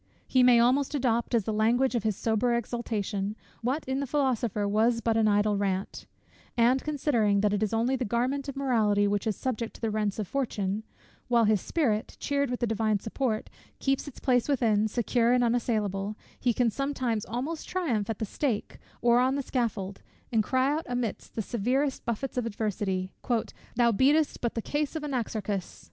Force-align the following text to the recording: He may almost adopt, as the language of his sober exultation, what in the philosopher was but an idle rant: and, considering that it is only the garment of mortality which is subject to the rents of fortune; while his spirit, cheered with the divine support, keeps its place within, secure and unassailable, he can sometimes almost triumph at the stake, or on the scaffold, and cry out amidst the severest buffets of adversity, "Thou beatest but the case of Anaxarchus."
He 0.27 0.41
may 0.41 0.59
almost 0.59 0.95
adopt, 0.95 1.35
as 1.35 1.43
the 1.43 1.53
language 1.53 1.93
of 1.93 2.01
his 2.01 2.15
sober 2.15 2.55
exultation, 2.55 3.35
what 3.61 3.85
in 3.85 3.99
the 3.99 4.07
philosopher 4.07 4.67
was 4.67 4.99
but 4.99 5.15
an 5.15 5.27
idle 5.27 5.57
rant: 5.57 6.07
and, 6.57 6.83
considering 6.83 7.41
that 7.41 7.53
it 7.53 7.61
is 7.61 7.71
only 7.71 7.95
the 7.95 8.03
garment 8.03 8.49
of 8.49 8.55
mortality 8.55 9.07
which 9.07 9.27
is 9.27 9.35
subject 9.35 9.75
to 9.75 9.81
the 9.81 9.91
rents 9.91 10.17
of 10.17 10.27
fortune; 10.27 10.81
while 11.27 11.43
his 11.43 11.61
spirit, 11.61 12.17
cheered 12.19 12.49
with 12.49 12.61
the 12.61 12.65
divine 12.65 12.97
support, 12.99 13.47
keeps 13.77 14.07
its 14.07 14.19
place 14.19 14.49
within, 14.49 14.87
secure 14.87 15.33
and 15.33 15.43
unassailable, 15.43 16.15
he 16.39 16.51
can 16.51 16.71
sometimes 16.71 17.23
almost 17.25 17.69
triumph 17.69 18.09
at 18.09 18.17
the 18.17 18.25
stake, 18.25 18.79
or 19.03 19.19
on 19.19 19.35
the 19.35 19.43
scaffold, 19.43 20.01
and 20.31 20.43
cry 20.43 20.67
out 20.73 20.85
amidst 20.89 21.35
the 21.35 21.43
severest 21.43 22.03
buffets 22.05 22.37
of 22.39 22.47
adversity, 22.47 23.13
"Thou 23.75 23.91
beatest 23.91 24.41
but 24.41 24.55
the 24.55 24.63
case 24.63 24.95
of 24.95 25.03
Anaxarchus." 25.03 25.79